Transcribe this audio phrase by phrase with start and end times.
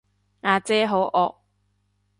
[0.41, 1.35] 呀姐好惡